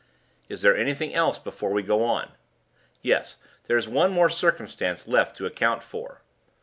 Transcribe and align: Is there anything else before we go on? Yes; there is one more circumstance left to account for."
Is 0.49 0.63
there 0.63 0.75
anything 0.75 1.13
else 1.13 1.37
before 1.37 1.69
we 1.69 1.83
go 1.83 2.03
on? 2.03 2.31
Yes; 3.03 3.37
there 3.65 3.77
is 3.77 3.87
one 3.87 4.11
more 4.11 4.31
circumstance 4.31 5.07
left 5.07 5.37
to 5.37 5.45
account 5.45 5.83
for." 5.83 6.23